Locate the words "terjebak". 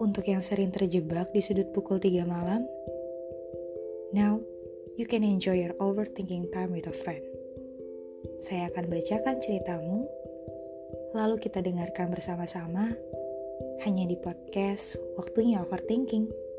0.72-1.28